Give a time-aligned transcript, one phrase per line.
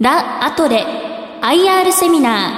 [0.00, 0.86] ラ・アトレ
[1.42, 2.52] IR セミナ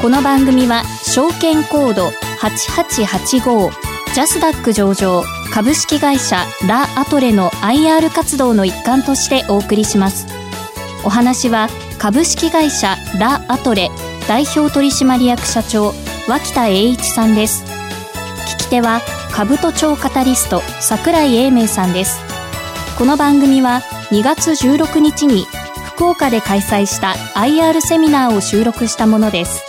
[0.00, 0.02] ー。
[0.02, 2.08] この番組は証券コード
[2.40, 3.70] 8885
[4.12, 5.22] ジャスダック上場
[5.52, 10.26] 株式会社ラ・アトレの IR 活動の一環としてお送りします。
[11.04, 11.68] お話は
[12.00, 13.92] 株式会社ラ・アトレ
[14.26, 15.94] 代表取締役社長
[16.28, 17.64] 脇田栄一さんです。
[18.54, 19.00] 聞き手は
[19.32, 22.20] 株都庁カタリスト櫻井英明さんです。
[22.96, 25.46] この番組は2月16日に
[25.96, 29.64] 福岡で開催した IR セミナーを収録したものです。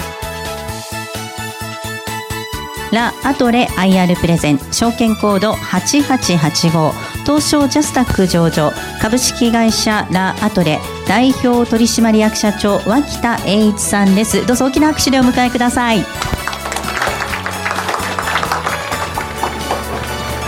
[2.91, 6.91] ラ・アトレ IR プレゼン証券コード8885
[7.25, 14.45] 東証ジャスタック上場株式会社ラ・アトレ代表取締役社長脇田栄一さんです。
[14.45, 16.05] どうぞ大きな拍手でお迎えください。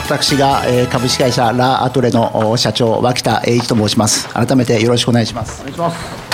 [0.05, 0.61] 私が
[0.91, 6.25] 株式会社ラ・アトレの社長脇田栄一と申します改めてよろしくお願いしますお願いします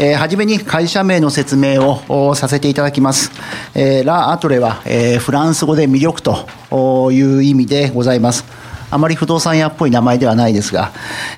[0.00, 3.32] えー、はじめに会社名の説明をさせていただきます。
[3.74, 8.44] えー、ラ・アトレは、えー、フランス語で魅力という意味でございます。
[8.92, 10.92] あまり不動産屋っぽい名前ではないですが、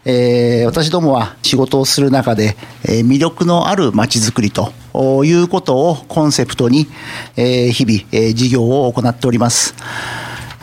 [0.05, 6.89] えー、私どもは仕事をする中で、えー、魅力のある街づくりということをコンセプトに、
[7.37, 9.75] えー、日々、えー、事業を行っております。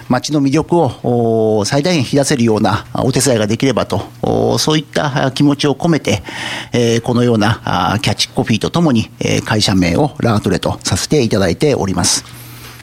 [0.09, 6.23] 街の魅力を最大限引き出せるようなお手伝いができればと、そういった気持ちを込めて、
[7.03, 9.09] このようなキャッチコピーとともに
[9.43, 12.23] 会社名をラートレとさせていただいております。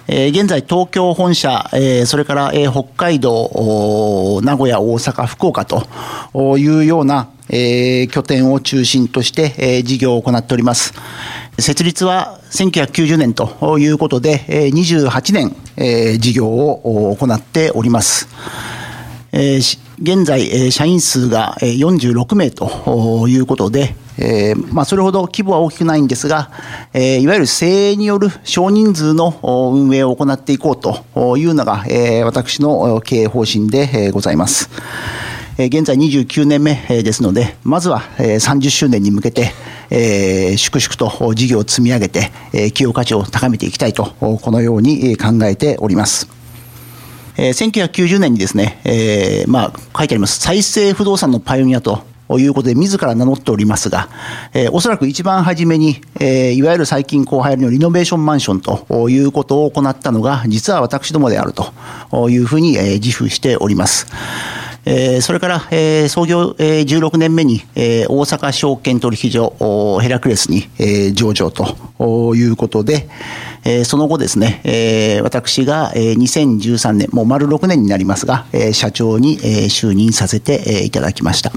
[0.07, 1.71] 現在、東京本社、
[2.05, 10.95] それから北海道、名古屋、大阪、福岡というような拠点を中心として事業を行っております。
[11.59, 18.29] 設立は1990年ということで、28年、事業を行っております。
[19.33, 23.95] 現在、社員数が46名ということで、
[24.73, 26.51] まあ、それほど規模は大きくないんですが、
[26.95, 31.85] いわゆる精鋭による少人数の運営を行っていこうというのが、
[32.25, 34.71] 私の経営方針でございます。
[35.57, 39.53] 現在29年目ですので、まずは30周年に向けて、
[40.57, 46.29] 粛々と事業を積み上げて、企業価値を高めていきたいと、このように考えております。
[47.37, 54.09] 1990年にですね、え、まあ、書いてあります、再生不動産のパイオニアということで、自ら名乗っておりますが、
[54.55, 64.07] えー、おそらく一番初めに、えー、いわゆる最近後輩のリノベーションマンションということを行ったのが、実は私どもであるというふうに、自負しております。
[64.87, 73.09] えー、それから、えー、創業、えー、16年目に、えー、大阪証券取引所ヘラクレスに、えー、上場ということで、
[73.65, 81.51] えー、その後ですね、えー、私が、えー、2013年、もう丸6年になりますが、えー、社長に、えー、就任させて、えー、いただきました。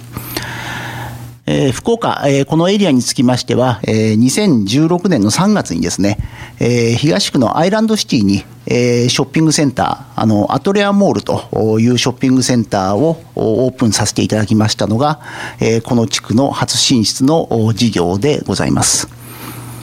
[1.49, 6.17] えー、福岡、えー、このエリアにつきましては、えー、2016年の3月にですね、
[6.59, 15.21] えー、東区のアイランドシティに、えー、ショッピングセンター、あの、アトレアモールというショッピングセンターをオープンさせていただきましたのが、
[15.61, 19.07] えー、この地区の初進出の事業でございます。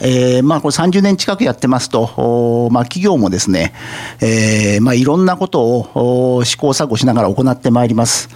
[0.01, 3.73] えー、まあこれ30年近くやってますと、まあ企業もですね、
[4.21, 8.29] えー、まあいろんなことを試行錯誤しながら行ってまいります。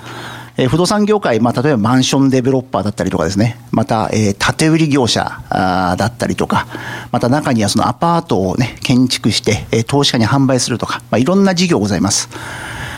[0.59, 6.68] えー、不動産業界、まあ、例えばマンションデベロッパーだったりとかですね、また、えー、建売り業者あだったりとか、
[7.14, 12.28] また中にはそのアパートをね、建築して、えー、投資家に販売するとか、まあ、いろんな事業ございます。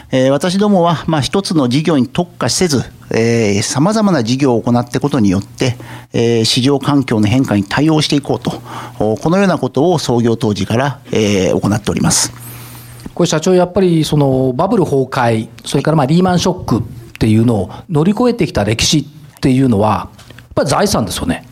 [0.10, 5.78] えー、私どもは、まあ、一つの事業に特化せず、えー、様々な事業を行っていくことによって、
[6.14, 8.60] えー、市場環境の変化に対応していこうと、
[8.98, 12.34] このようなことを創業当時から、えー、行っております。
[13.14, 16.84] これ社長、やっぱりそのバブル崩壊、それからまあリーマンショック、
[17.22, 19.06] っていうのを乗り越えてきた歴史
[19.38, 21.46] っていうのは、やっぱり財産ですよね。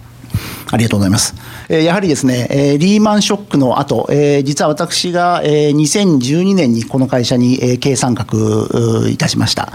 [0.72, 1.36] ありがとうございます。
[1.70, 8.26] えやはりですね、えリーマンショックの後、え実は私が、え2012年にこの会社に、え経営参画
[9.10, 9.72] いたしました。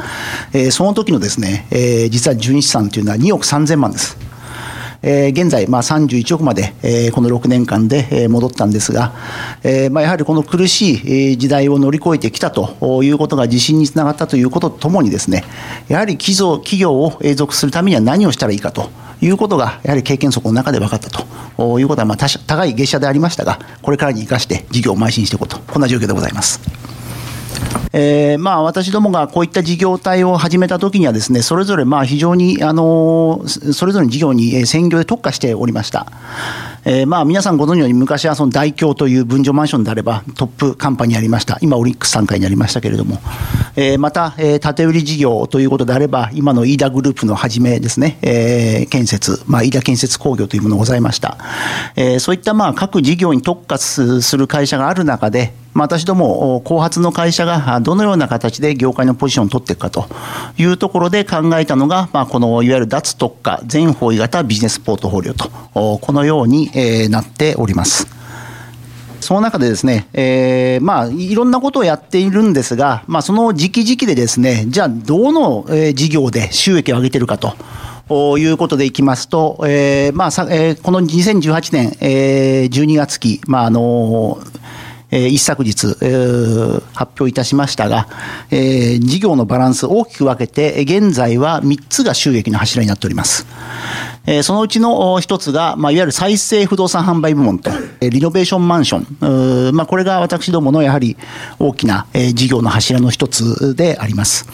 [0.53, 4.17] えその時のですね、え実は純資産というのは2億3000万です。
[5.07, 9.13] えー、現在、まあ、31億まで、えー、この6年間で、えー、戻ったんですが、
[9.63, 15.45] えーまあ、やはりこの苦しい時代を乗り越えてきたということが自信につながったということとともにですね、
[15.89, 18.89] やはり企業を永続するためには何をしたらいいかと
[19.21, 26.61] いうことが、やはり経験則の中で分かったということは、まあ、高い月謝でありましたが、これからに生かして事業を邁進していこうと、こんな状況でございます。
[27.97, 36.09] えー、まあ私どもがこういった事業体を始めた時にはですね、それぞれまあ非常にあのそれぞれの事業に専業で特化しておりました。
[36.85, 41.57] えー、まあ皆さんご存知のように昔はその大京という分譲マンションであればトップカンパニーありました。
[41.61, 43.21] 今オリックス傘下になりましたけれども、
[43.77, 51.39] えー、また、えー、建売り事業ということであれば今の飯田グループの始めですね、えー、建設、まあ飯田建設工業というものがございました。
[51.95, 60.07] えー、そういったまあ各事業に特化する会社がある中で、まあ、私ども後発の会社がどのような形で業界のポジションを取っていくかと
[60.57, 66.71] いうところで考えたのが、まあ、このいわゆる脱特化全方位型ビジネスポートフォリオとこのように
[67.11, 68.07] なっております。
[69.21, 77.55] その中でですね、えー、まあ、いろんなことをやっているんですが、まあ、その時期時期でですね、じゃあ、どの事業で収益を上げているかと。
[78.39, 84.64] いうことでいきますと、えーまあさえー、この2018年、えー、12月期、まああのー
[85.17, 88.09] え、一昨日、え、発表いたしましたが、
[88.51, 93.47] え、事業のバランス大きく分けて、現在は3つが収益の柱になっております。
[94.27, 97.71] え、そのうちの一つが、ま、いわゆる再生不動産販売部門と、
[98.01, 101.17] え、リノベーションマンション、ま、これが私どものやはり
[101.61, 104.49] 大きな、え、事業の柱の一つであります。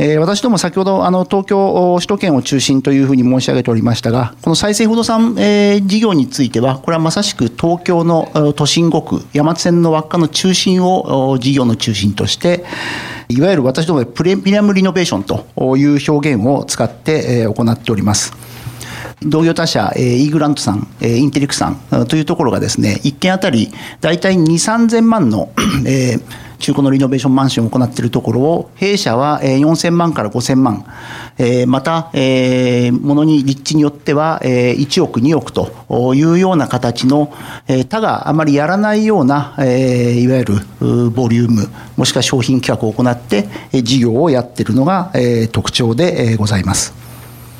[0.00, 12.64] えー、私ども先ほどあの東京首都圏を中心というふうに申し上げておりましたが、この再生不動産、えー、事業については、これはまさしく東京の都心5区、山手線の輪っかの中心を事業の中心として、
[13.28, 18.32] いわゆる私どもでプレミアムリノベーションという表現を使って行っております。
[19.20, 25.50] 同業他社、えー、イーグラントさん、えー、インテリックさんというところがですね、1件あたり大体2、3000万の、
[25.84, 30.84] えー中古のリノベーションマンションを行っているところを、弊社は4000万から5000万、
[31.66, 37.32] また、ものに立地によっては1億、2億というような形の、
[37.88, 39.62] 他があまりやらないような、い
[40.28, 43.48] わゆるボリューム、もしくは商品企画を行って、
[43.82, 45.12] 事業をやっているのが
[45.52, 47.07] 特徴でございます。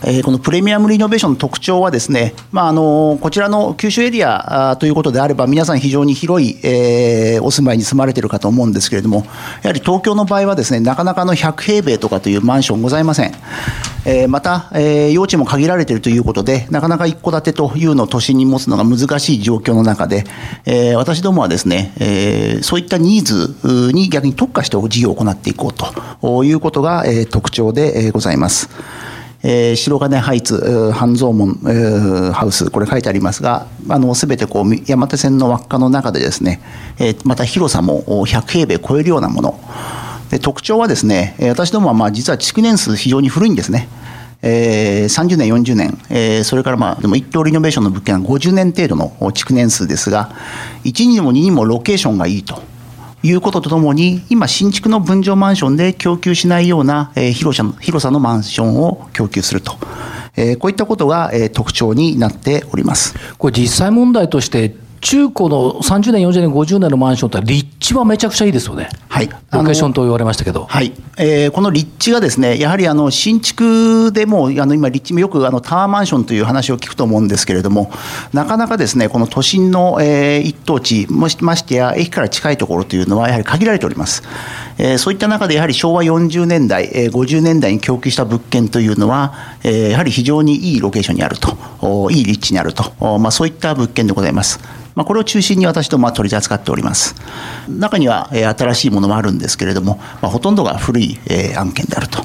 [0.04, 9.24] え、このプレミアムリノベーションの特徴はですね、まあ、あのこちらの九州エリアということであれば皆さん非常に広い、え、お住まいに住まれているかと思うんですけれども
[9.62, 13.32] やはり東京の場合はですねなかなかの100平米とかというマンションございません、
[14.04, 20.24] え、また、え、用地も限られているということでなかなか一戸建てというのを都心に持つのが難しい状況の中で、
[20.64, 28.68] え、私どもはですね、えー、そういったニーズに逆に特化して事業を行っていこうということが、え、特徴でございます。
[29.50, 36.60] えー、白金ハイツ半蔵門、えー、ハウスこれ書いてありますがあの全てこう山手線の輪っかの中でですね、
[36.98, 39.58] えー、また広さも100平米超えるようなもの
[40.30, 43.88] で特徴はですね私どもはまあ実は築年数非常に古いんですね。
[44.40, 50.30] えー、30年、40年、えー、それからまあ、でも一棟リノベーションの物件は50年程度の築年数ですが、
[50.84, 52.62] 1にも2にもロケーションがいいと。
[53.22, 57.56] いうこととともに、今、新築の分譲マンションで供給しないような、えー、広
[58.00, 59.76] さのマンションを供給すると。
[60.36, 68.88] えー、こういったことが、えー、特徴になっておりますこれ、実際問題として、中古の30年、40年、50年のマンションって立地はめちゃくちゃいいですよね。
[69.08, 69.28] はい。
[69.28, 70.64] ロケーションと言われましたけど。
[70.64, 70.92] はい。
[71.16, 77.90] えー、この立地がですね、やはりあの新築でも、あの今立地もよくあのタワーマンションという話を聞くと思うんですけれども、
[78.32, 84.22] なかなかですね、この都心の、えー、一等地、もしましてや駅から近いところというのはやはり限られております。
[84.78, 89.34] えー、そういった中でやはり昭和40年代、えー、50年代に供給した物件というのは、
[89.64, 94.60] えー、やはり非常にいいロケーションにあると、いい立地にあると、まあそういった物件でございます。
[94.98, 97.14] まあ、これを中心に私どもは取り扱っております。
[97.68, 102.24] 中には、えー、新しいものもあるんですけれども、まあ、ほとんどが古い、えー、案件であると。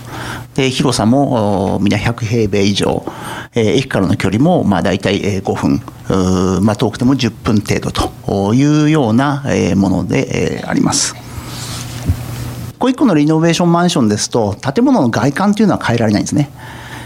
[0.56, 3.06] で広さも皆100平米以上、
[3.54, 9.44] えー、駅からの距離もまあ大体5分、まあ、遠くても10分程度というような
[9.76, 11.16] ものであります。
[12.72, 16.50] 一個一個のリノベーションマンションですと建物の外観というのは変えられないんですね。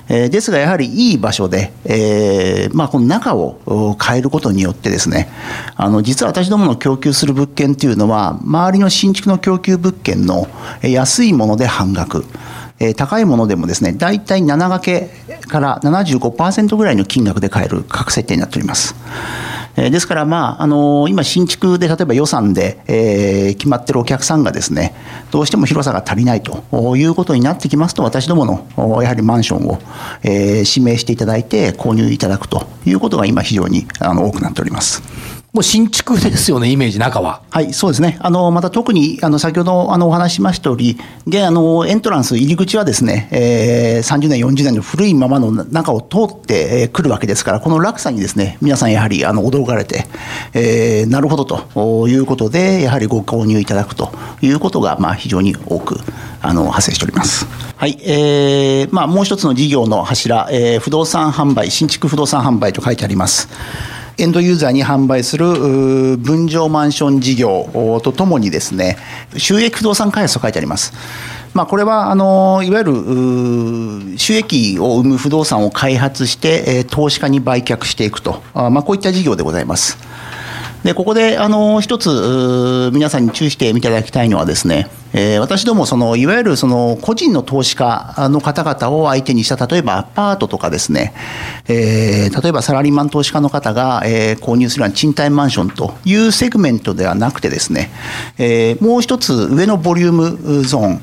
[0.10, 5.30] えですがやはりいい場所で、えー、まあ、この中を変えることによってですね
[5.76, 10.48] あの実は私どもの供給する物件というのは周りの新築の供給物件の
[10.82, 12.26] 安いもので半額
[12.96, 15.10] 高いものでもですね、大体7掛け
[15.48, 18.96] から75%ぐらいの金額で買える価格設定になっております。
[19.78, 24.96] えですから、まああの今、新築で例えば予算で、え決まってるお客さんがですね
[25.32, 26.64] どうしても広さが足りないと
[26.98, 29.80] いうことになってきますと、私どものやはりマンションを、
[30.24, 35.37] え指名していただいて、購入いただくということが今、非常にあの多くなっております。
[35.58, 37.42] もう新築ですよね、イメージ、中は。
[37.50, 38.20] はい、そうですね。
[38.22, 50.06] あの、また特に、あの、先ほど、あの、お話ししました通り、現、あの、エントランス、入り口はですね、えー、30年、40年の古いままの中を通って、えー、来るわけですから、この落差にですね、皆さんやはり、あの、驚かれて、
[50.54, 54.12] えー、なるほどということで、やはりご購入いただくと
[54.44, 56.00] いうことが、まあ、非常に多く、
[56.44, 57.48] あの、発生しております。
[57.78, 63.50] はい、えー、まあ、もう一つの事業の柱、えー、不動産販売、新築不動産販売と書いてあります。
[64.20, 68.98] エンドユーザーに販売する分譲マンション事業とともにですね、
[69.38, 70.92] 収益不動産開発と書いてあります。
[71.54, 79.98] まあ、これはあのいわゆる収益を生む不動産を開発して投資家に売却していくと、まあ、こういった事業でございます。
[80.84, 91.14] でここであの一つ皆さんに注意していただきたいのはですね、えー、私どもそのいわゆるその個人の投資家の方々を相手にした例えばアパートとかですね、
[91.68, 97.90] えー、例えばサラリーマン投資家の方が、えー、購入するような賃貸マンションというセグメントではなくてですね、
[98.38, 101.02] えー、もう一つ上のボリュームゾーン。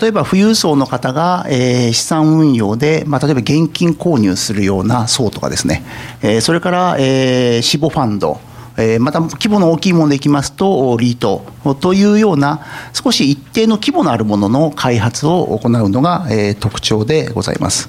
[0.00, 5.84] 例えば富裕層の方が、えー、資産運用で、まあ、例えば現金購入するような層とかですね、
[6.22, 8.40] えー、それから、えー、死亡ファンド。
[8.76, 11.44] えまた規模の大きいものでいきますと、リート
[11.80, 12.60] というような、
[12.92, 17.88] 少し一定の規模のあるものの開発を行うのがえ特徴でございます。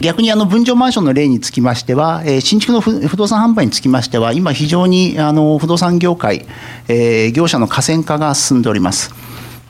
[0.00, 6.46] 逆にあの分譲マンションの例につきましては、え新築の不動産販売につきましては、今、非常にあの不動産業界、
[6.88, 9.14] え業者の河川化が進んでおります。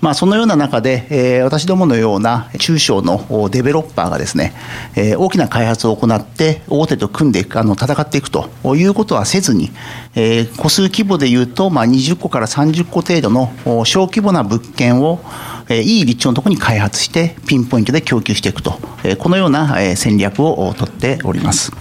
[0.00, 4.54] まあ、そのような中で、えー、私どものような中小のデベロッパーがですね、
[4.96, 9.70] えー、大きな開発を行って、大手と組んで、あの戦っていくということはせずに、
[10.14, 13.52] えー、個数規模でいうと、まあ、20個から30個程度の
[13.84, 15.20] 小規模な物件を、
[15.68, 18.72] いい立地のところに開発して、ピンポイントで供給していくと、
[19.18, 21.72] このような戦略を取っております。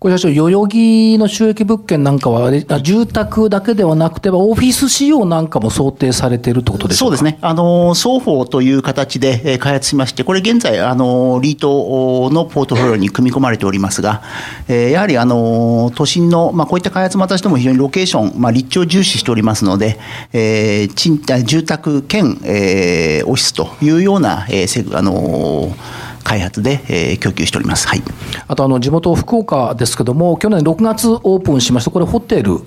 [0.00, 14.22] これ社長、代々木の収益物件なんかは、住宅だけではなくて、オフィス仕様なんかも想定されているということでそうですね、あの双方という形で開発しまして、これ、現在、あのリートのポートフォリオに組み込まれておりますが、
[14.68, 19.98] やはりあの都心の、まあ、こういった開発も私ども非常にロケーション、まあ、立地を重視しておりますので、
[20.32, 25.74] えー、賃住宅兼、えー、オフィスというような、えー、あの
[26.28, 28.02] 開発で、えー、供給しております、はい、
[28.46, 32.60] あとあの地元、福岡ですけども、去年6月オープンしました、これ、ホテル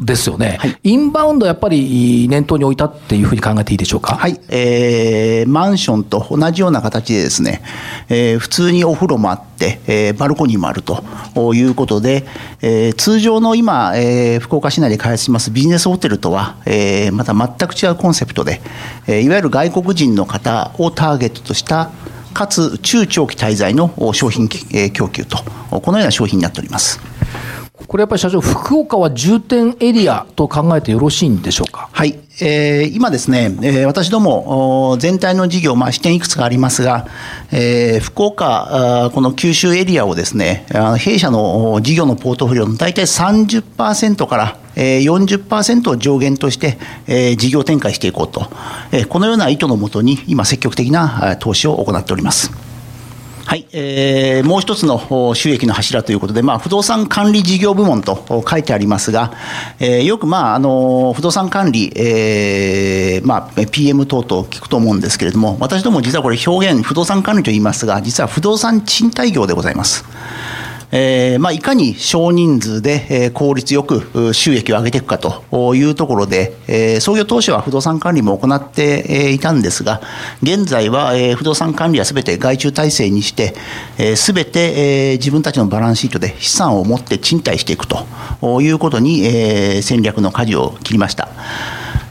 [0.00, 4.16] ですよね、はい、インバウンド、やっぱり念頭に置いたっていうふうに考えていいでしょうか？
[4.16, 4.40] はい。
[4.48, 7.62] えー、マンションと同じような形でですね、
[8.08, 12.26] えー、普通にお風呂もあって、えー、バルコニーもあるということで、
[12.62, 18.60] えー、通常の今、えー、福岡市内で開発しますビジネスホテルとは、えー、また全く違うコンセプトで、
[19.06, 21.90] えー、いわゆる外国人の方をターゲットとした
[22.34, 24.48] かつ中長期滞在の商品
[24.92, 25.38] 供給と、
[25.70, 27.00] このような商品になっております。
[27.86, 31.88] これやっぱり社長、福岡は重点エリアと考えてよろしいんでしょうか？
[31.92, 37.06] はい、えー、今ですね、えー、私ども全体の事業、まあ、視点いくつかありますが、
[37.52, 40.66] えー、福岡、この九州エリアをですね、
[40.98, 46.78] 弊社の事業のポートフォリオの大体30%から40%を上限として
[47.36, 48.50] 事業展開していこうと、
[49.08, 52.50] このような意図のもとに、今、積極的な投資を行っております。
[53.46, 59.32] はい、えー、もう一つの収益の柱ということで、まあ、不動産管理事業部門と書いてありますが、
[59.78, 70.04] えー、よく、まあ、あの不動産管理、えーまあ、PM 等々聞くと思うんですけれども、私ども実はこれ、表現、不動産管理と言いますが、実は不動産賃貸業でございます。
[70.96, 80.00] えーまあ、いかに少人数で、えー、効率よく収益を上げていくかというところで、えー、創業当初は不動産管理も行って、いたんですが、
[80.42, 83.54] 現在は、えー、不動産管理はすべて外注体制にして、
[84.14, 91.28] す、え、べ、て、えー、自分たちのバランスシートで資産を持って賃貸していくということに、えー、戦略の舵を切りました。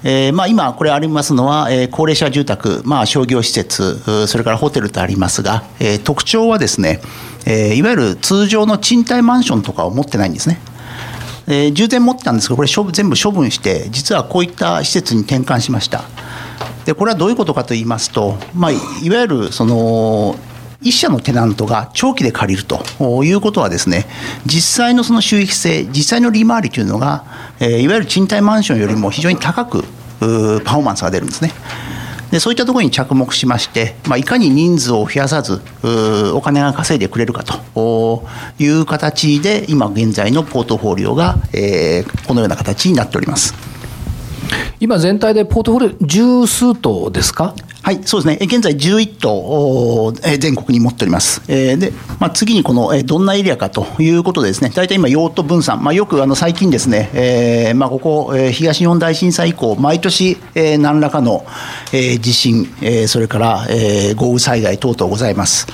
[0.05, 7.01] えーまあ、今、これありますのは、えー、高齢者住宅、まあ、商業施設、それからホテルとありますが、えー、特徴はですね、
[7.45, 10.59] えー、いわゆる通常の賃貸マンションとかを持ってないんですね。
[11.47, 16.03] えー、重点持ってたんですけど、これ処分全部処分して、実はこういった施設に転換しました。
[16.85, 18.75] で、これはどういうことかと言いますと、まあ、い
[19.09, 20.35] わゆるその、
[20.83, 24.05] 一社のテナントが長期で借りるということはですね、
[24.45, 27.23] 実際のその収益性、実際の利回りというのが、
[27.59, 29.85] え、いわゆる賃貸マンションよりも非常に高くパ
[30.25, 31.51] フォーマンスが出るんですね。
[32.31, 35.61] でそういったところに着目しまして、まあ、いかに人数を増やさず
[36.33, 38.25] お金が稼いでくれるかと
[38.57, 43.53] いう形で今現在のポートフォリオが、えー、このような形になっております
[44.79, 47.53] 今全体でポートフォリオ十数棟ですか？
[47.83, 48.39] はい、そうですね。
[48.39, 51.45] 現在11棟、全国に持っております。
[51.45, 60.37] で、まあ、次にこの、どんなエリアかということでですね、大体今、用途分散、まあ、よくあの最近ですね、まあ、ここ、東日本大震災以降、毎年、
[60.79, 61.45] 何らかの、
[61.91, 62.69] 地震、
[63.07, 63.67] それから、
[64.15, 65.67] 豪雨災害等々ございます。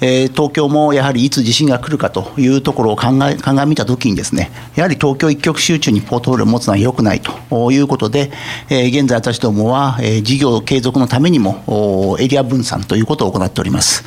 [0.00, 8.30] えー、東京もやはりいつ地震が来るかというところを考え鑑みたときにですね、やはり東京一極集中にポートフォリオを持つのは良くないということで、
[8.68, 14.04] えー、現在私どもは、えー、事業継続のためにもエリア分散ということを行っております。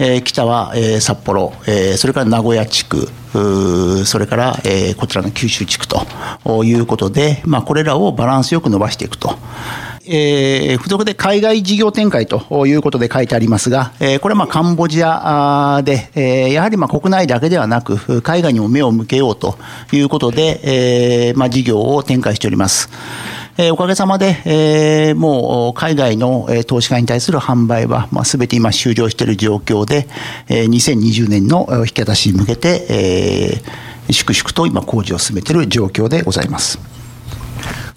[0.00, 3.08] え、北は、え、札幌、え、それから名古屋地区、
[4.06, 9.36] それから、え、こちらの九州地区ということで、ま、これらをバランスよく伸ばしていくと。
[10.10, 19.58] えー、付属で海外事業展開ということで書いてありますが、えー、これはまあカンボジアで、えー、やはりまあ国内だけではなく、海外にも目を向けようと
[19.92, 20.60] いうことで、
[21.28, 22.88] えーまあ、事業を展開しております。
[23.58, 30.06] えー、おかげさまで、えー、もう海外の、投資家に対する販売は、まあ、全て今終了している状況で、
[30.48, 36.97] えー、2020年の引き渡しに向けて、えー、粛々と今工事を進めている状況でございます。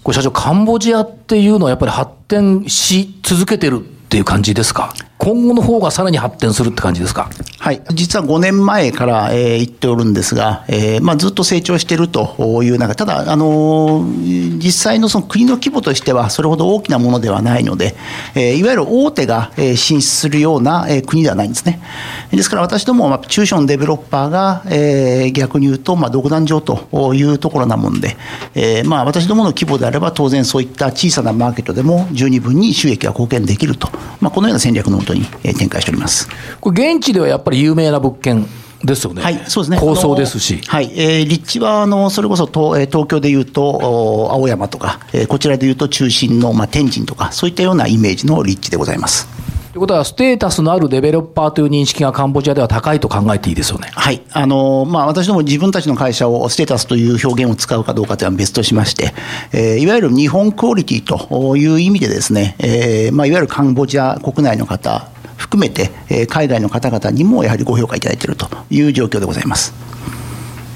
[0.03, 4.93] これ社長、カンボジアっていうのはやっぱり発展し続けてるっていう感じですか？
[5.23, 7.29] 今後の方がさらに発展するって感じですか？
[7.59, 17.95] はい、実は5年前から、えー、言っておるんですが、えーまあ、ずっと成長しているという中、ただ、あのー、実際のその国の規模としては、それほど大きなものではないので、
[18.33, 21.83] えー、いわゆる大手が、えー、進出するような、えー、国ではないんですね。
[22.31, 28.17] ですから、私ども、まあ、中小のデベロッパーが、えー、逆に言うと、まあ、独壇場というところなもんで、
[28.55, 33.87] えーまあ、私どもの規模であれば、当然そういった小さなマーケットでも十二分に収益が貢献できると、
[34.19, 36.29] まあ、このような戦略のもとに、えー、展開しております。
[36.59, 38.45] これ現地ではやっぱり有名な物件
[38.83, 39.21] ですよね。
[39.21, 39.77] はい、そうですね。
[39.79, 40.61] 高層ですし。
[40.67, 49.40] はい、えー、立地は、あの、それこそ東、えー、東京でいうと、青山とか、えー、こちらでいうと中心の、まあ、天神とか、そういったようなイメージの立地でございます。
[49.81, 53.89] ことは、ステータスのあるデベロッパーという認識がカンボジアでは高いと考えていいですよね。
[53.93, 54.21] はい。
[54.31, 59.13] あの、まあ、私ども自分たちの会社をステータスという表現を使うかどうかというのは別としまして、
[59.51, 69.73] えー、いわゆる日本クオリティという意味でですね、えー、まあ、いわゆるカンボジア国内の方、含めて、え海外の方々にもやはりご評価いただいているという状況でございます。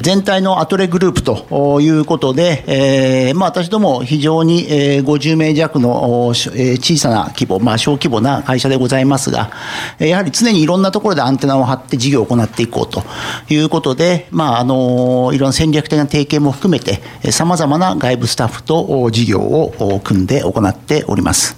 [0.06, 9.50] 全体のアトレグループということで、えーまあ、私ども非常に、50名弱の、小さな規模、まあ、小規模な会社でございますが、
[9.98, 13.02] やはり常にいろんなところでアンテナを張って事業を行っていこうと
[13.50, 21.56] いうことで、まあ、あのいろんな戦略的な提携も含めて、さまざまな外部スタッフと事業を組んで行っております。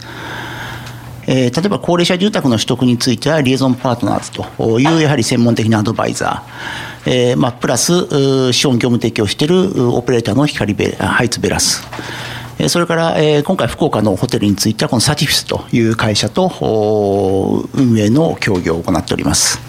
[1.27, 11.83] えー、例えば高齢者住宅の取得についてはリエゾンパートナーズというやはり専門的なアドバイザー、えーまあ、プラス資本業務提供しているオペレーターの光ベハイツベラス
[12.69, 16.49] それから、えー、今回福岡のホテルについてはこのサティフィスという会社と
[17.73, 19.66] 運営の協議を行っております。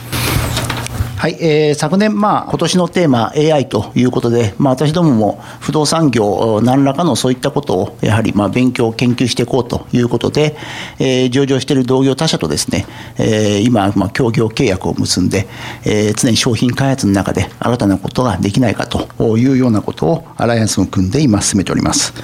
[1.18, 10.57] はい、えー、昨年、まあ、今年のテーマ AI ということで、まあ、私どもも不動産業、何らかのそういったことをやはりまあ勉強、研究していこうということで、
[11.00, 12.87] えー、上場している同業他社とですね、
[13.18, 15.48] えー、今、まあ、協業契約を結んで、
[15.85, 22.14] えー、常に商品開発の中で新たなことができないかというようなことをアライアンスを組んで今進めております。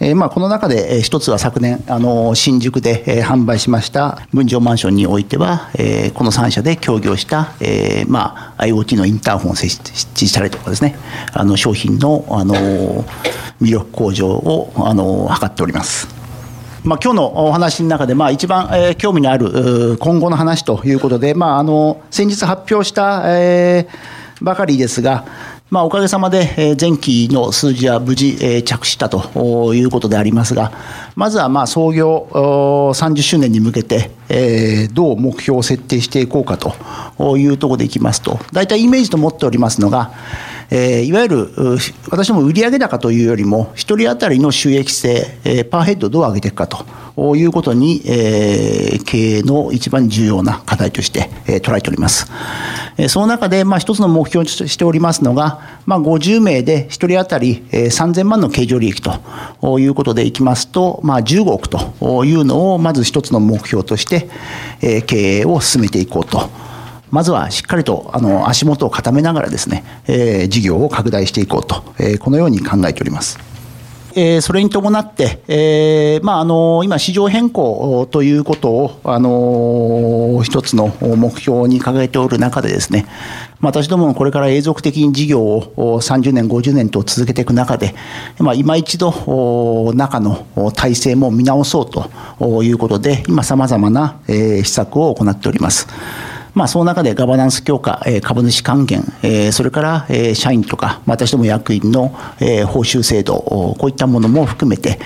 [0.00, 10.96] えーまあ、この中で、えー、一つは昨年、あの新宿で、販売しました分譲マンションにおいては、えー、この3社で協業した、えーまあ、IoT のインターホンを設置したりとかですね、
[11.32, 12.54] あの商品の、あの
[13.62, 16.08] 魅力向上を、あの図っております。
[16.82, 25.24] まあ、今日のお話の中で、まあ、一番、えー、興味のある今後の話ということで、まあ、あの先日発表した、えー、ばかりですが、
[25.70, 30.70] まあ、おかげさまで前期の数字は無事着したということでありますが、
[31.16, 34.10] まずはまあ創業30周年に向けて、
[34.92, 40.12] どう目標を設定していこうかというところでいきますと、大体イメージと思っておりますのが、
[40.70, 41.48] えー、いわゆる
[42.10, 52.30] 私も売上高というよりも、1人当たりの収益性、えー、パーヘッドをどう上げていくかということに、えー、経営の一番重要な課題として、えー、捉えております。
[52.96, 64.28] えー、その中で、まあ、一つの目標としておりますのが、まあ、50名で1人当たり、えー、3000万の経常利益ということでいきますと、まあ、15億というのをまず一つの目標として、
[64.80, 66.50] えー、経営を進めていこうと。
[67.14, 73.38] まずはしっかりとあの足元を固めながらですね、えー、事業を拡大していこうと、えー、このように考えております。
[74.16, 83.06] えー、それに伴って、えーまあ、あの今、市場変更ということを、あの一つの目標に掲げておる中でですね、
[83.60, 87.94] 私どももこれから永続的に事業を30年、50年と続けていく中で、
[88.38, 95.88] まあ、今一度、中の体制も見直そうということで、今、さまざまな施策を行っております。
[96.54, 99.02] まあ、その中でガバナンス強化、株主還元、
[99.52, 102.08] それから社員とか、私ども役員の
[102.68, 105.00] 報酬制度、こういったものも含めて、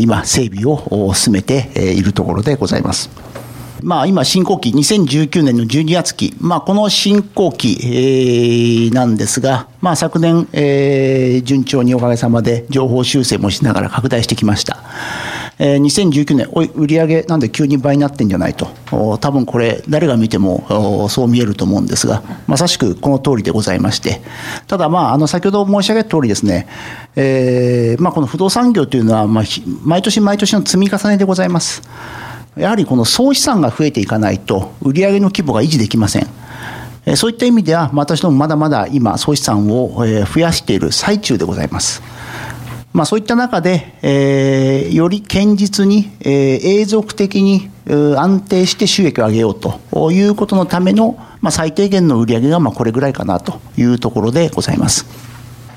[0.00, 3.08] 今、整備を進めているところでございます。
[3.82, 10.46] まあ、今、進行期、2019年の12月期、まあ、この進行期、なんですが、まあ、昨年、
[11.42, 14.78] 順調におかげさまで情報修正もしながら拡大してきました。
[15.64, 18.66] え、2019年、おい、売上なんで急に倍になってんじゃないと、
[19.18, 24.22] 多分これ、誰が見てもそう見えると思うんですが、まさしくこの通りでございまして、
[24.66, 26.66] ただ、まあ、あの先ほど申し上げた通りですね、
[27.14, 29.44] えーまあ、この不動産業というのは、まあ、
[29.84, 31.82] 毎年毎年の積み重ねでございます。
[32.56, 36.26] やはりこの総資産が増えていかないと、売上の規模が維持できません。
[37.14, 42.02] そういった意味では、私どもまだまだ今、総資産を増やしている最中でございます。
[42.92, 55.06] まあ、そういった中で、えー、より堅実に、えー、永続的に安定して収益を上げようということのための、まあ、最低限の売上がまあこれぐらいかなというところでございます。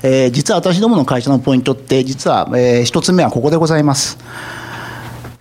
[0.02, 4.18] えー、実は私どもの会社のポイントって、実は、えー、一つ目はここでございます。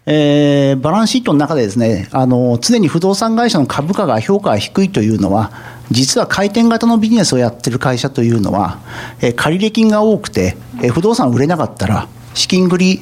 [0.08, 5.52] えー、バランスシートの中でですね、あの、常に不動産会社の株価が評価が低いというのは、
[5.90, 8.80] 実は回転型のビジネスをやってる会社というのは、
[9.22, 13.02] えー、借入金が多くて、えー、不動産売れなかったら、資金繰り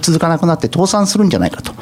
[0.00, 1.72] 続かなくなって倒産するんじゃないかと。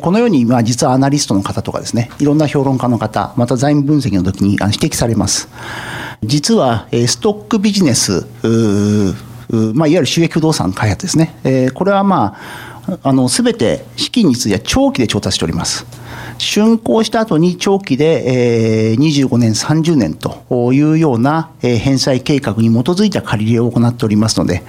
[0.00, 5.48] このように、まあ、実はアナリストの方とかですね、いろんな評論家の方、また財務分析の時に指摘されます。
[6.22, 8.26] 実は、ストックビジネス、
[9.50, 11.70] まあ、いわゆる収益不動産開発ですね。
[11.74, 12.69] これはまあ、
[13.02, 15.86] あの、すべて資金については長期で調達しております。
[16.38, 24.62] 竣工した後に長期で、えー、25年、30年というような、えー、返済計画に基づいた借り入れを行っておりますので、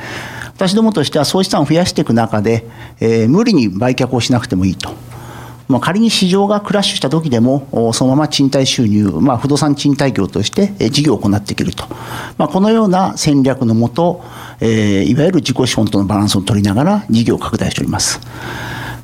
[0.53, 2.67] 私どもとしては総資産を増やしていく中で、
[2.99, 4.91] えー、無理に売却をしなくてもいいと。
[5.71, 11.85] まあ、仮に市場がクラッシュした時でも、そのまま賃貸収入、まあ、不動産賃貸業として事業を行っていけると。
[12.37, 14.21] まあ、このような戦略のもと、
[14.61, 18.21] えー、いわゆる自己資本とのバランスを取りながら事業を拡大しております。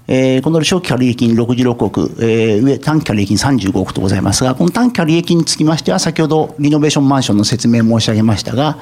[0.10, 8.78] えー、この長期借入金66億、えー、上、短期借入金35億とございますが、この短期借入金につきましては、先ほどリノベーションマンションの説明申し上げましたが、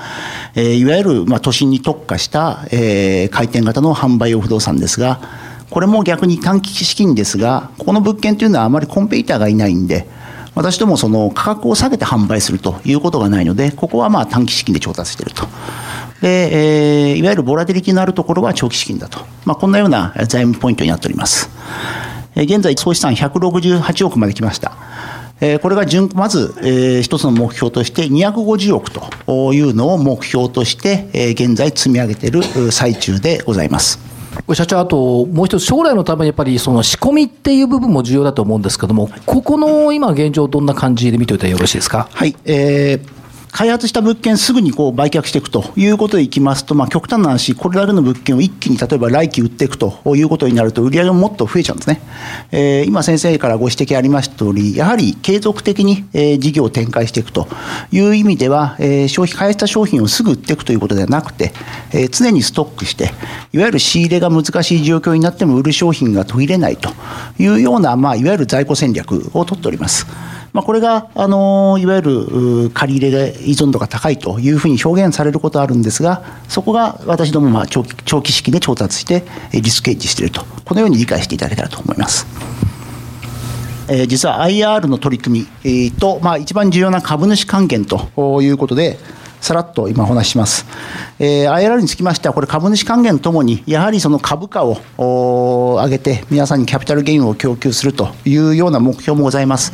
[0.54, 5.20] えー、いわゆる、まあ、都心に特化した、えー、回転型の販売用不動産ですが、
[5.72, 10.08] これも逆に短期資金ですが、ここの物件というのはあまりコンペイターがいないんで、
[10.54, 15.48] 私どもその価格を下げて販売するということがないので、ここはまあ短期資金で調達していると。
[16.26, 19.20] で、えー、いわゆるボラティリティのあるところは長期資金だと。
[19.46, 21.52] まあ、こんなような財務ポイントになっております。
[22.36, 24.72] 現在、総資産168億まで来ました。
[25.62, 34.00] これが順まず、えー、一つの目標として250億というのを目標として、えー、現在積み上げている最中でございます。
[34.54, 42.10] 社長、あともう一つ、将来のためにやっぱりその仕込みっていう部分も重要だと思うんですけども、ここの今、現状、どんな感じで見ておいたらよろしいですか？
[42.12, 43.15] はい、えー
[43.56, 52.02] 開発した物件すぐにこう売却していくということでいきますと、まあ、極端な話、これだけの物件を一気に例えば来期売っていくということになると、売り上げももっと増えちゃうんですね。
[52.52, 57.48] えー、今、先生からご指摘ありました通り、やはり継続的に、えー、事業を展開していくと
[57.94, 61.54] いう意味では、えー、消費、開発した商品をすぐ売っていくということではなくて、
[61.94, 63.14] えー、常にストックして、
[63.54, 66.90] いわゆる仕入れが難しい状況になっても売る商品が途切れないと
[67.40, 70.06] いうような、まあ、いわゆる在庫戦略を取っております。
[70.56, 82.26] まあ、これが、あのいわゆる借り入れ依存度が高いというふうに表現されることあるんですが、そこが私どもまあ長期長期式で調達して、リスクエッジしていると、このように理解していただけたらと思います。
[83.90, 88.98] えー、実は IR の取り組みと、まあ、一番重要な株主還元ということで、
[89.46, 90.66] さらっと今お話します。
[91.20, 99.74] えー、IRR につきましては、これ株主還元ともに、やはりその株価を上げて、皆さんにキャピタルゲインを供給するというような目標もございます。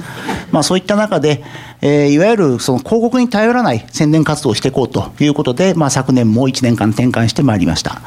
[0.51, 1.41] まあ、そういった中で、
[1.79, 8.01] えー、いわゆるその広告に頼らない宣伝活動をしていこうということで、まあ、昨年も1年間転換してまいりました。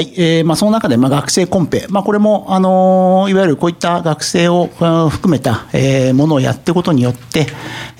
[0.00, 4.68] はい、えーまあ、その中で、まあ、学生コンペ、まあ、これも、あのー、いわゆるこういった学生を
[5.10, 7.46] 含めた、えー、ものをやっていくことによって、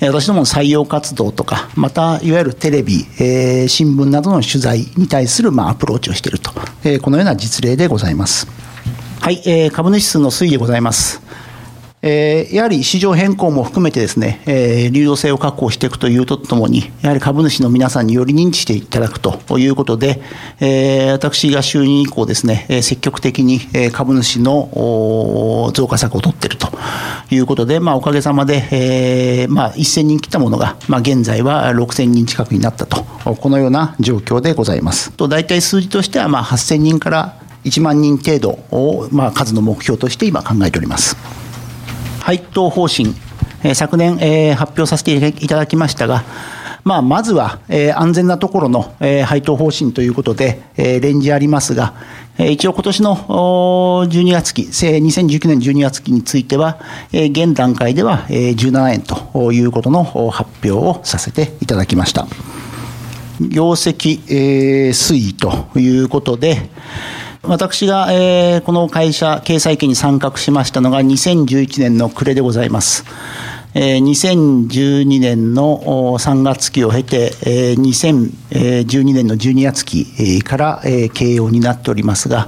[0.01, 6.49] 私どもの採用活動とか、またいわゆるテレビ、えー、新聞などの取材に対する、まあ、アプローチをしていると、
[6.83, 8.47] えー、このような実例でございます。
[9.19, 11.21] はい、えー、株主数の推移でございます。
[12.03, 14.41] やはり市場変更も含めてですね、
[14.91, 20.19] 流動性を確保していくというとともに、やはり株主の皆さんにより認知していただくということで、
[21.11, 23.59] 私が就任以降ですね、積極的に
[23.91, 26.69] 株主の増加策を取っていると
[27.29, 33.03] いうことで、まあ、おかげさまで、えーまあ、1000人切ったものが、まあ、現在は6000人近くになったと、
[33.35, 35.11] このような状況でございます。
[35.11, 41.15] と大体数字としては、まあ、8000人から1万人程度を、まあ、数の目標として今考えております。
[42.21, 43.13] 配当方針、
[43.63, 46.23] え昨年、え発表させていただきましたが、
[46.83, 51.93] まあ、まずは、え安全なところの、え配当方針ということで、えレンジありますが、
[52.37, 53.15] え一応今年の
[54.07, 56.79] 12月期、2019年12月期については、
[57.11, 62.27] え現段階では、え17円ということの発表をさせていただきました。
[63.39, 66.69] 業績、え推移ということで、
[67.43, 73.03] 私が、えー、この会社、経済圏に参画しましたのが2011年の暮れでございます。
[73.73, 75.79] えー、2012年の
[76.19, 77.81] 3月期を経て、えー、
[78.51, 82.47] 2012年の12月期から、えー、経営を担っておりますが、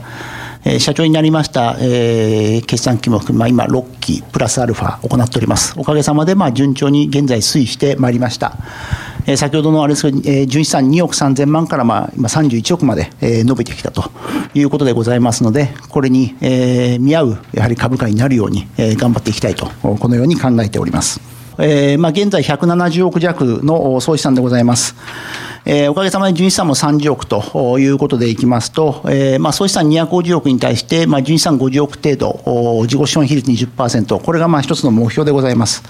[0.79, 5.73] 社長になりました、えー、決算期も含め、今6期プラスアルファ行っております。
[5.75, 8.57] おかげさまで、まあ、順調に現在推移してまいりました。
[9.25, 14.11] え、先ほどのあれですけど、え、純資産2億3000万から、まあ、今31億まで、え、伸びてきたと
[14.53, 21.33] いうことでございますので、これに、え、見合うやはり株価になるように、え、頑張っていきたいと、このように考えております。
[21.57, 24.95] えーまあ、現在170億弱の総資産でございます。
[25.65, 35.83] えー、おかげさまで純資産も30億ということでいきますと、えーまあ、総資産250億に対して、まあ、純資産50億程度、自己資本比率20%、これがまあ一つの目標でございます。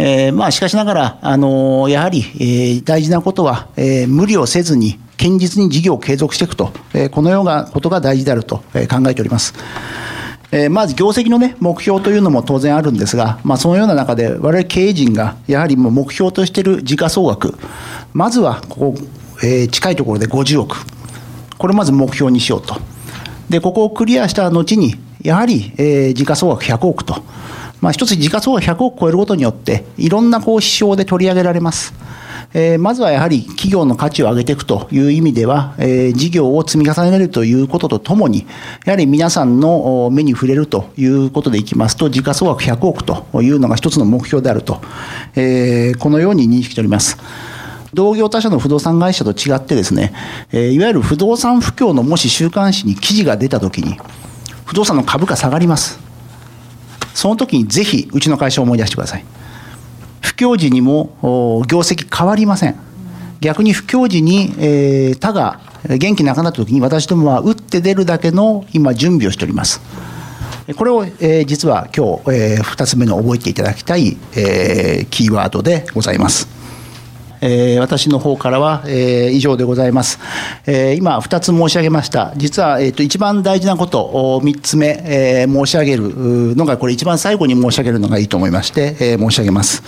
[0.00, 9.52] えー、まあしかしながら、あの、やはり、えー、大事なことは、えー、無理をせずに、堅実に事業を継続していくと、え、このようなことが大事であると、え、考えております。
[10.52, 17.58] え、まず業績の、ね、目標というのも当然あるんですが、まあ、そのような中で、我々経営陣がやはりもう目標としている時価総額、
[18.12, 18.94] まずはここ、
[19.42, 20.76] え、近いところで50億、
[21.58, 22.76] これをまず目標にしようと。
[23.50, 27.16] で、ここをクリアした後に、やはり、え、時価総額100億と。
[27.80, 31.94] まあ、一つ時価総額100億超えることによって、いろんなこう指標で取り上げられます。
[32.54, 38.46] えー、まずはやはり企業の価値を上げていくという意味では、えー、事業を積み重ねるということとともに、
[38.86, 44.80] やはり皆さんの目に触れるということでいきますと、時価総額100億というのが一つの目標であると、
[45.34, 47.18] えー、このように認識しております。
[47.94, 50.12] 同業他社の不動産会社と違ってですね、
[50.52, 53.98] えいわゆる不動産不況のもし週刊誌に記事が出たときに、
[54.66, 56.07] 不動産の株価下がります。
[57.14, 59.24] その時にぜひうちの会社を思い出してください。
[60.20, 62.76] 不況時にも業績変わりません。
[63.40, 69.80] 逆に不況時に、えー、他が元気なくなった時に私どもは打って出るだけの今準備をしております。
[70.76, 76.57] これを、え、実は今日、えー、2つ目の覚えていただきたい、え、キーワードでございます。
[77.40, 80.18] えー、私の方からは、えー、以上でございます。
[80.66, 82.32] えー、今、2つ申し上げました。
[82.36, 89.82] 実は、えーと、一番大事なこと、3つ目、え、申し上げるのが、これ一番最後に申し上げるのがいいと思いまして、え、申し上げます。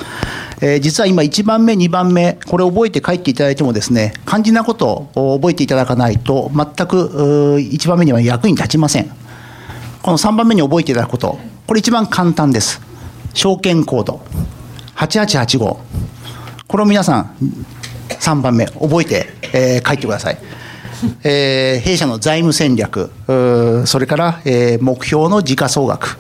[0.61, 9.11] え、実は今、1番目、2番目、これを覚えて帰っていただいてもですね、肝心なことを覚えていただかないと、全く1番目には役に立ちません。
[10.03, 12.81] この3番目に覚えていただくこと、これ一番簡単です。
[13.35, 14.21] 証券コード
[14.97, 15.79] 8885。
[16.71, 17.37] これを皆さん、
[18.11, 20.39] 3番目、覚えて、えー、書いてください。
[21.25, 23.11] えー、弊社の財務戦略、
[23.87, 26.17] それから、えー、目標の時価総額、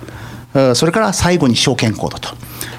[0.74, 2.30] それから最後に証券コードと、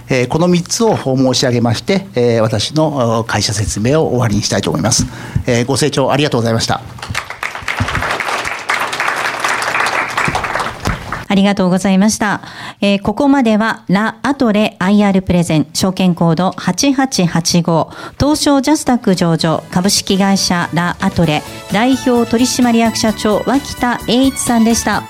[0.10, 5.06] えー、この3つを申し上げまして、えー、私の会社説明を終わりにしたいと思います。
[5.48, 6.82] えー、ご清聴ありがとうございました。
[11.32, 12.42] ありがとうございました。
[12.82, 17.88] えー、ここまでは、ラ・アトレ IR プレゼン、証券コード8885、
[18.20, 21.42] 東証ジャスタック上場、株式会社ラ・アトレ、
[21.72, 25.04] 代表取締役社長、脇田栄一さんでした。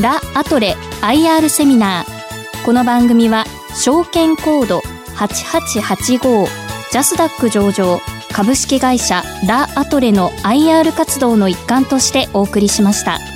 [0.00, 2.64] ラ・アトレ IR セミナー。
[2.64, 3.44] この番組は、
[3.74, 4.80] 証券コード
[5.16, 6.46] 8885、
[6.90, 8.00] ジャスダック上場、
[8.32, 13.33] 株式会社ラ・アトレの IR 活動の一環としてお送りしました。